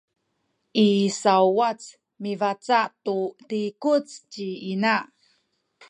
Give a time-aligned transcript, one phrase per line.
[0.85, 0.87] i
[1.21, 1.81] sauwac
[2.23, 3.15] mibaca’ tu
[3.49, 4.95] zikuc ci ina